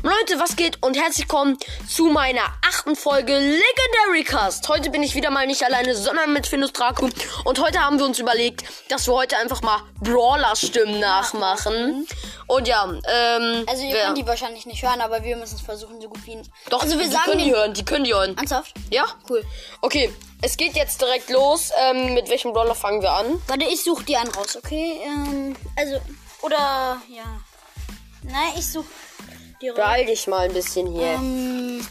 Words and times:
Leute, 0.00 0.40
was 0.40 0.56
geht 0.56 0.82
und 0.82 0.96
herzlich 0.96 1.26
willkommen 1.28 1.58
zu 1.86 2.06
meiner 2.06 2.42
achten 2.66 2.96
Folge 2.96 3.34
Legendary 3.34 4.24
Cast. 4.24 4.66
Heute 4.68 4.88
bin 4.90 5.02
ich 5.02 5.14
wieder 5.14 5.30
mal 5.30 5.46
nicht 5.46 5.62
alleine, 5.64 5.94
sondern 5.94 6.32
mit 6.32 6.46
Findus 6.46 6.72
Draco. 6.72 7.10
Und 7.44 7.60
heute 7.60 7.80
haben 7.80 7.98
wir 7.98 8.06
uns 8.06 8.18
überlegt, 8.18 8.64
dass 8.88 9.06
wir 9.06 9.12
heute 9.14 9.36
einfach 9.36 9.60
mal 9.60 9.80
Brawler-Stimmen 10.00 10.98
nachmachen. 10.98 12.06
Und 12.46 12.66
ja, 12.68 12.84
ähm. 12.84 13.64
Also 13.68 13.82
ihr 13.84 13.92
wer- 13.94 14.06
könnt 14.06 14.18
die 14.18 14.26
wahrscheinlich 14.26 14.64
nicht 14.64 14.82
hören, 14.82 15.00
aber 15.02 15.22
wir 15.24 15.36
müssen 15.36 15.56
es 15.56 15.60
versuchen, 15.60 16.00
so 16.00 16.08
gut 16.08 16.24
wie... 16.26 16.40
Doch, 16.70 16.82
also 16.82 16.98
wir 16.98 17.04
die 17.04 17.12
sagen 17.12 17.24
können 17.24 17.44
die 17.44 17.52
hören, 17.52 17.74
die 17.74 17.84
können 17.84 18.04
die 18.04 18.14
hören. 18.14 18.36
Ernsthaft? 18.36 18.74
Ja? 18.90 19.04
Cool. 19.28 19.44
Okay, 19.82 20.12
es 20.40 20.56
geht 20.56 20.74
jetzt 20.74 21.02
direkt 21.02 21.28
los. 21.28 21.70
Ähm, 21.90 22.14
mit 22.14 22.30
welchem 22.30 22.52
Brawler 22.54 22.74
fangen 22.74 23.02
wir 23.02 23.12
an? 23.12 23.42
Warte, 23.46 23.66
ich 23.66 23.82
suche 23.84 24.04
die 24.04 24.16
einen 24.16 24.30
raus, 24.30 24.56
okay? 24.56 25.00
Ähm, 25.04 25.54
also, 25.76 26.00
oder, 26.40 27.00
ja. 27.08 27.24
Nein, 28.24 28.52
ich 28.56 28.66
suche 28.70 28.86
die 29.62 29.68
raus. 29.68 29.76
Beeil 29.76 30.06
dich 30.06 30.26
mal 30.26 30.40
ein 30.40 30.52
bisschen 30.52 30.92
hier. 30.92 31.14
Ähm, 31.14 31.86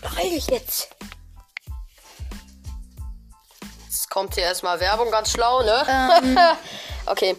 Beeil 0.00 0.30
dich 0.30 0.46
jetzt. 0.46 0.88
Jetzt 3.84 4.08
kommt 4.08 4.34
hier 4.34 4.44
erstmal 4.44 4.80
Werbung, 4.80 5.10
ganz 5.10 5.32
schlau, 5.32 5.62
ne? 5.62 5.86
Ähm. 5.88 6.38
okay. 7.06 7.36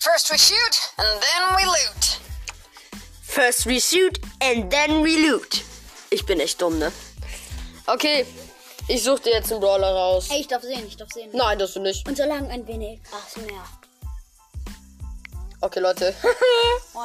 First 0.00 0.30
we 0.30 0.38
shoot, 0.38 0.92
and 0.96 1.20
then 1.20 1.56
we 1.56 1.64
loot. 1.64 2.20
First 3.22 3.66
we 3.66 3.80
shoot 3.80 4.18
and 4.40 4.70
then 4.70 5.04
we 5.04 5.28
loot. 5.28 5.62
Ich 6.10 6.26
bin 6.26 6.40
echt 6.40 6.60
dumm, 6.60 6.78
ne? 6.78 6.90
Okay, 7.86 8.26
ich 8.88 9.04
such 9.04 9.20
dir 9.20 9.32
jetzt 9.32 9.52
einen 9.52 9.60
Brawler 9.60 9.92
raus. 9.92 10.28
ey, 10.30 10.40
ich 10.40 10.48
darf 10.48 10.62
sehen, 10.62 10.84
ich 10.86 10.96
darf 10.96 11.10
sehen. 11.12 11.30
Nein, 11.32 11.58
das 11.58 11.74
du 11.74 11.80
nicht. 11.80 12.08
Und 12.08 12.16
solange 12.16 12.48
ein 12.50 12.66
wenig 12.66 13.00
Gras 13.04 13.36
mehr. 13.36 13.64
Okay, 15.60 15.80
Leute. 15.80 16.14
Oh 16.94 17.04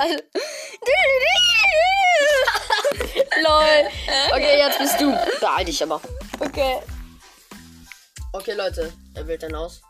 warte. 0.00 0.24
Lol. 3.42 3.90
Okay, 4.32 4.58
jetzt 4.58 4.78
bist 4.78 5.00
du. 5.00 5.12
Beeil 5.40 5.64
dich 5.64 5.82
aber. 5.82 6.00
Okay. 6.38 6.80
Okay, 8.32 8.52
Leute. 8.52 8.92
Er 9.14 9.26
wählt 9.26 9.42
dann 9.42 9.54
aus. 9.54 9.82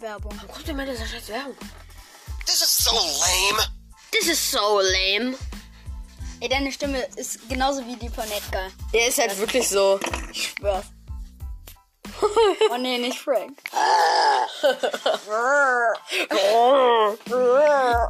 Werbung. 0.00 0.36
Kommt 0.52 0.68
denn 0.68 0.76
mit 0.76 0.88
dieser 0.88 1.06
scheiß 1.06 1.28
Werbung? 1.28 1.56
This 2.46 2.62
is 2.62 2.76
so 2.78 2.92
lame. 2.92 3.66
This 4.12 4.28
is 4.28 4.50
so 4.50 4.80
lame. 4.80 5.36
Ey, 6.40 6.48
deine 6.48 6.70
Stimme 6.70 7.02
ist 7.16 7.48
genauso 7.48 7.84
wie 7.84 7.96
die 7.96 8.08
von 8.08 8.24
Edgar. 8.30 8.70
Der 8.92 9.08
ist 9.08 9.18
halt 9.18 9.36
wirklich 9.38 9.68
so. 9.68 9.98
Ich 10.32 10.50
schwör's. 10.50 10.86
oh 12.70 12.76
nee, 12.78 12.98
nicht 12.98 13.18
Frank. 13.18 13.58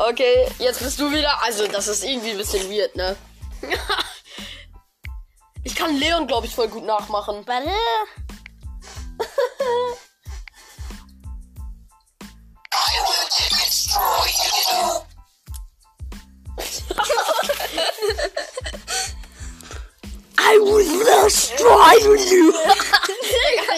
Okay, 0.09 0.49
jetzt 0.59 0.81
bist 0.81 0.99
du 0.99 1.13
wieder. 1.13 1.43
Also, 1.43 1.67
das 1.67 1.87
ist 1.87 2.03
irgendwie 2.03 2.31
ein 2.31 2.39
bisschen 2.39 2.71
weird, 2.71 2.97
ne? 2.97 3.15
Ich 5.65 5.75
kann 5.75 5.99
Leon, 5.99 6.27
glaube 6.27 6.47
ich, 6.47 6.55
voll 6.55 6.69
gut 6.69 6.85
nachmachen. 6.85 7.47
Warte. 7.47 7.69
I 7.69 7.75
will 13.05 13.29
destroy 13.51 14.31
you. 14.71 15.05
I 20.39 20.59
will 20.59 21.05
destroy 21.05 22.17
you. 22.17 22.55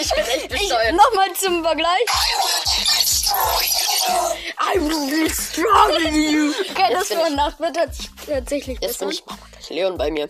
ich 0.01 0.11
bin 0.15 0.25
echt 0.27 0.49
bescheuert. 0.49 0.95
Nochmal 0.95 1.33
zum 1.35 1.65
Vergleich. 1.65 2.07
I 2.07 2.37
will 2.39 2.63
destroy 2.95 3.65
you. 3.65 3.90
I 4.09 4.79
will 4.81 5.25
destroy 5.25 6.09
you. 6.09 6.53
Okay, 6.71 6.93
das 6.93 7.11
ich- 7.11 7.35
Nacht 7.35 7.59
wird 7.61 7.77
tats- 7.77 8.09
tatsächlich 8.27 8.79
Jetzt 8.81 8.99
bin 8.99 9.11
ich. 9.11 9.25
Gleich 9.25 9.71
Leon 9.71 9.97
bei 9.99 10.11
mir. 10.11 10.29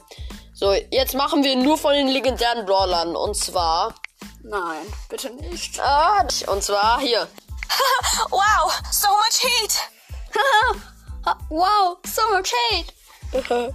So, 0.54 0.72
jetzt 0.72 1.14
machen 1.14 1.42
wir 1.44 1.56
nur 1.56 1.78
von 1.78 1.92
den 1.94 2.08
legendären 2.08 2.66
Brawlern. 2.66 3.16
Und 3.16 3.34
zwar. 3.36 3.94
Nein, 4.42 4.86
bitte 5.08 5.30
nicht. 5.30 5.80
Ah, 5.80 6.26
und 6.48 6.62
zwar 6.62 7.00
hier. 7.00 7.26
Wow, 8.30 8.72
so 8.90 9.08
much 9.08 9.40
heat. 9.42 9.72
wow, 11.48 11.96
so 12.04 12.22
much 12.32 12.52
hate. 12.70 13.72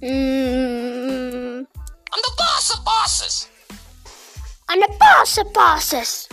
Mm, 0.00 1.01
eine 4.72 4.86
Bosse 4.98 5.44
Bosses. 5.44 6.28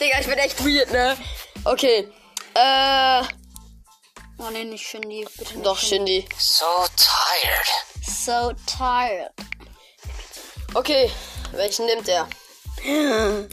Digga, 0.00 0.20
ich 0.20 0.26
bin 0.26 0.38
echt 0.38 0.64
weird, 0.64 0.90
ne? 0.90 1.16
Okay. 1.64 2.08
Äh. 2.54 3.22
Oh 4.38 4.50
nee, 4.50 4.64
nicht 4.64 4.86
Shindy. 4.86 5.26
Bitte 5.36 5.54
nicht 5.54 5.66
Doch, 5.66 5.78
Shindy. 5.78 6.26
So 6.38 6.64
tired. 6.96 7.68
So 8.02 8.52
tired. 8.66 9.30
Okay, 10.74 11.10
welchen 11.52 11.86
nimmt 11.86 12.08
er? 12.08 12.28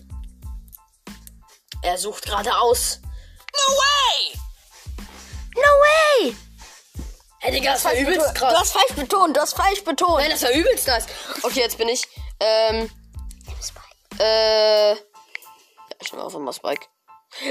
Er 1.86 1.98
sucht 1.98 2.24
gerade 2.26 2.56
aus. 2.56 3.02
No 3.52 3.74
way. 3.76 4.40
No 5.54 5.62
way! 5.62 6.36
Hey, 7.40 7.52
Digga, 7.52 7.74
das 7.74 7.84
war 7.84 7.94
übelst 7.94 8.30
Du 8.30 8.34
krass. 8.40 8.58
hast 8.58 8.72
falsch 8.72 8.94
betont, 8.96 9.36
du 9.36 9.42
hast 9.42 9.54
falsch 9.54 9.84
betont. 9.84 10.20
Nein, 10.20 10.32
das 10.32 10.44
war 10.44 10.52
übelst 10.52 10.88
nice. 10.88 11.08
Okay, 11.44 11.60
jetzt 11.60 11.78
bin 11.78 11.90
ich. 11.90 12.08
Ähm. 12.40 12.90
Äh. 14.20 14.92
Ja, 14.92 14.98
ich 16.00 16.12
nehme 16.12 16.26
einfach 16.26 16.40
mal 16.40 16.54
Spike. 16.54 16.86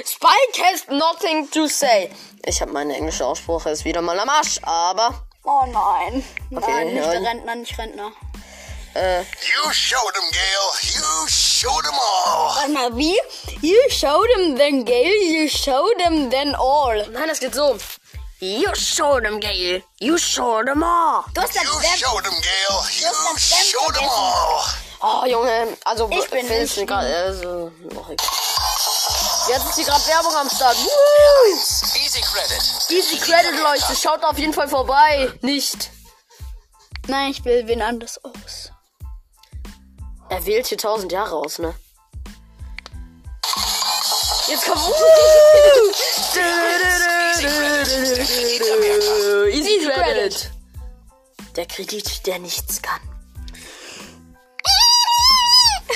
Spike 0.04 0.62
has 0.64 0.86
nothing 0.88 1.50
to 1.50 1.66
say. 1.66 2.10
Ich 2.44 2.60
habe 2.60 2.72
meine 2.72 2.94
englische 2.96 3.26
Aussprache 3.26 3.70
ist 3.70 3.84
wieder 3.84 4.00
mal 4.02 4.18
am 4.18 4.28
Arsch, 4.28 4.58
aber. 4.62 5.26
Oh 5.44 5.64
nein. 5.66 6.24
Okay, 6.54 6.70
nein, 6.70 6.94
nicht 6.94 7.06
nein. 7.06 7.22
der 7.22 7.30
Rentner, 7.32 7.54
nicht 7.56 7.78
Rentner. 7.78 8.12
Äh. 8.94 9.20
You 9.22 9.72
showed 9.72 10.14
him, 10.14 10.30
Gale. 10.30 10.94
You 10.94 11.26
showed 11.28 11.84
him 11.84 11.94
all. 11.94 12.54
Warte 12.56 12.68
mal, 12.72 12.96
wie? 12.96 13.18
You 13.62 13.76
showed 13.90 14.28
them 14.36 14.56
then 14.56 14.84
Gale, 14.84 15.32
you 15.32 15.48
showed 15.48 15.98
them 15.98 16.30
then 16.30 16.54
all. 16.54 16.94
Nein, 17.10 17.26
das 17.28 17.40
geht 17.40 17.54
so. 17.54 17.76
You 18.40 18.74
showed 18.74 19.24
him, 19.24 19.40
Gale. 19.40 19.82
You 20.00 20.18
showed 20.18 20.68
him 20.68 20.82
all. 20.82 21.24
Du 21.32 21.40
hast 21.40 21.56
das 21.56 21.62
You 21.64 21.70
Web- 21.76 21.98
showed 21.98 22.24
him, 22.26 22.34
Gale. 22.40 22.82
You 23.00 23.38
showed 23.38 23.96
him 23.96 24.08
all. 24.08 24.64
Oh, 25.02 25.24
Junge. 25.26 25.76
Also, 25.84 26.08
Ich 26.10 26.30
bin 26.30 26.46
Phil 26.46 26.62
nicht 26.62 26.76
ist 26.76 26.86
gerade. 26.86 27.14
Also, 27.14 27.72
noch 27.90 28.08
egal. 28.08 28.26
Jetzt 29.48 29.66
ist 29.66 29.74
hier 29.74 29.84
gerade 29.84 30.06
Werbung 30.06 30.36
am 30.36 30.48
Start. 30.48 30.76
Woo! 30.76 31.52
Easy 32.04 32.20
credit. 32.20 32.62
Easy 32.90 33.16
Credit, 33.18 33.60
Leute. 33.60 33.96
Schaut 33.96 34.22
auf 34.24 34.38
jeden 34.38 34.52
Fall 34.52 34.68
vorbei. 34.68 35.32
Nicht. 35.40 35.90
Nein, 37.08 37.32
ich 37.32 37.44
will 37.44 37.66
wen 37.66 37.82
anders 37.82 38.20
aus. 38.24 38.70
Er 40.28 40.46
wählt 40.46 40.68
hier 40.68 40.78
1000 40.78 41.10
Jahre 41.10 41.34
aus, 41.34 41.58
ne? 41.58 41.74
Jetzt 44.46 44.64
kommt. 44.64 44.82
Easy 49.50 49.88
Credit. 49.88 50.50
Der 51.56 51.66
Kredit, 51.66 52.26
der 52.26 52.38
nichts 52.38 52.80
kann. 52.80 53.11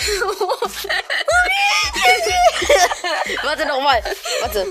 Warte 3.42 3.66
noch 3.66 3.80
mal. 3.80 4.00
Warte. 4.40 4.66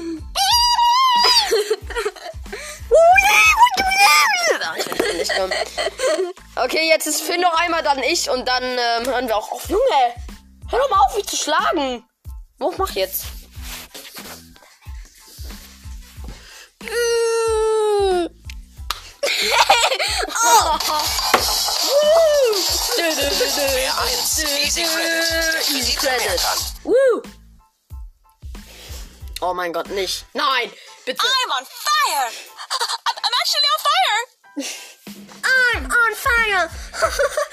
Okay, 6.56 6.88
jetzt 6.88 7.08
ist 7.08 7.22
Finn 7.22 7.42
noch 7.42 7.60
einmal, 7.60 7.84
dann 7.84 8.02
ich 8.04 8.30
und 8.30 8.48
dann 8.48 8.64
ähm, 8.64 9.06
hören 9.06 9.28
wir 9.28 9.36
auch 9.36 9.52
auf. 9.52 9.68
Junge, 9.70 9.82
hör 10.70 10.80
doch 10.80 10.90
mal 10.90 11.02
auf, 11.02 11.14
mich 11.16 11.28
zu 11.28 11.36
schlagen. 11.36 12.06
Wo 12.58 12.74
mach 12.78 12.92
jetzt? 12.92 13.26
Wer 23.58 23.98
eins. 24.00 24.44
Easy 25.70 25.96
credit. 25.96 26.42
Kann. 26.42 26.60
Woo. 26.84 27.22
Oh 29.42 29.54
mein 29.54 29.74
Gott, 29.74 29.90
nicht. 29.90 30.26
Nein, 30.34 30.72
bitte. 31.06 31.26
I'm 31.26 31.52
on 31.52 31.66
fire. 31.66 32.32
I'm, 33.06 33.18
I'm 33.24 33.34
actually 33.42 33.70
on 33.74 33.80
fire. 33.86 34.22
I'm 35.44 35.86
on 35.86 36.16
fire. 36.16 36.70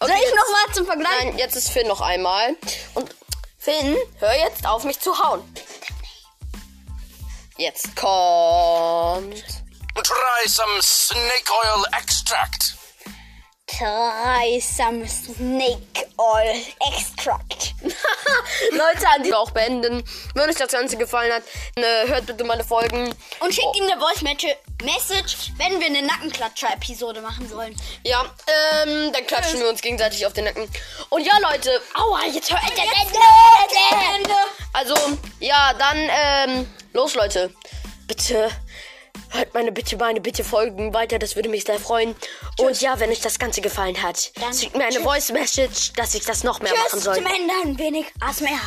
Soll 0.00 0.10
ich 0.10 0.34
noch 0.34 0.48
mal 0.52 0.74
zum 0.74 0.86
Vergleich? 0.86 1.24
Nein, 1.24 1.38
jetzt 1.38 1.56
ist 1.56 1.70
Finn 1.70 1.88
noch 1.88 2.00
einmal. 2.00 2.56
Und 2.94 3.14
Finn, 3.58 3.96
hör 4.20 4.34
jetzt 4.34 4.66
auf, 4.66 4.84
mich 4.84 5.00
zu 5.00 5.18
hauen. 5.18 5.42
Jetzt 7.58 7.96
kommt. 7.96 9.44
Try 9.94 10.46
some 10.46 10.80
snake 10.80 11.50
oil 11.64 11.84
extract. 11.92 12.78
Try 13.68 14.58
some 14.60 15.06
Snake 15.06 16.06
Oil 16.18 16.54
Extract. 16.90 17.74
Leute, 18.72 19.08
an 19.14 19.22
die 19.22 19.34
auch 19.34 19.50
beenden. 19.50 20.02
Wenn 20.34 20.48
euch 20.48 20.56
das 20.56 20.72
Ganze 20.72 20.96
gefallen 20.96 21.32
hat, 21.32 21.42
äh, 21.76 22.08
hört 22.08 22.26
bitte 22.26 22.44
meine 22.44 22.64
Folgen. 22.64 23.14
Und 23.40 23.54
schickt 23.54 23.76
ihm 23.76 23.84
eine 23.84 24.00
Voice 24.00 24.22
Message, 24.22 25.52
wenn 25.56 25.80
wir 25.80 25.86
eine 25.86 26.02
Nackenklatscher-Episode 26.02 27.20
machen 27.20 27.48
sollen. 27.48 27.74
Ja, 28.04 28.24
ähm, 28.84 29.12
dann 29.12 29.26
klatschen 29.26 29.60
wir 29.60 29.68
uns 29.68 29.80
gegenseitig 29.80 30.24
auf 30.26 30.32
den 30.32 30.44
Nacken. 30.44 30.68
Und 31.08 31.24
ja, 31.24 31.38
Leute, 31.38 31.80
aua, 31.94 32.26
jetzt 32.32 32.50
hört 32.50 32.62
Ende. 34.16 34.34
Also, 34.72 34.94
ja, 35.40 35.74
dann, 35.74 36.08
ähm, 36.10 36.74
los, 36.92 37.14
Leute. 37.14 37.52
Bitte, 38.06 38.50
hört 39.30 39.54
meine 39.54 39.72
Bitte, 39.72 39.96
meine 39.96 40.20
Bitte 40.20 40.44
folgen 40.44 40.94
weiter, 40.94 41.18
das 41.18 41.36
würde 41.36 41.48
mich 41.48 41.64
sehr 41.64 41.78
freuen. 41.78 42.14
Und 42.58 42.80
ja, 42.80 42.98
wenn 43.00 43.10
euch 43.10 43.20
das 43.20 43.38
Ganze 43.38 43.60
gefallen 43.60 44.02
hat, 44.02 44.32
Dann 44.40 44.52
schickt 44.54 44.76
mir 44.76 44.84
eine 44.84 44.94
tschüss. 44.94 45.02
Voice 45.04 45.32
Message, 45.32 45.92
dass 45.94 46.14
ich 46.14 46.24
das 46.24 46.44
noch 46.44 46.60
mehr 46.60 46.72
machen 46.72 46.88
Tschüss 46.92 47.04
soll. 47.04 47.14
zum 47.16 47.26
Ende 47.26 47.52
ein 47.64 47.78
wenig 47.78 48.06
ASMR. 48.20 48.60